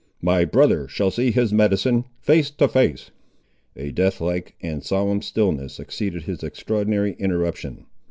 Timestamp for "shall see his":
0.87-1.53